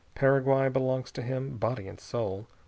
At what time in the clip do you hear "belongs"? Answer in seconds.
0.67-1.11